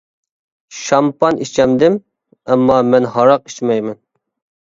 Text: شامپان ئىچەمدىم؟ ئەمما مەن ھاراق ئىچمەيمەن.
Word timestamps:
شامپان 0.77 1.37
ئىچەمدىم؟ 1.45 1.99
ئەمما 2.53 2.79
مەن 2.93 3.07
ھاراق 3.17 3.43
ئىچمەيمەن. 3.53 4.01